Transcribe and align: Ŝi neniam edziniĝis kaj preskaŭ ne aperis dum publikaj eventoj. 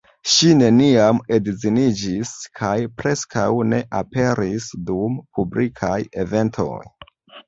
Ŝi 0.35 0.47
neniam 0.59 1.17
edziniĝis 1.35 2.31
kaj 2.59 2.71
preskaŭ 3.01 3.43
ne 3.73 3.81
aperis 3.99 4.71
dum 4.87 5.19
publikaj 5.39 5.91
eventoj. 6.25 6.79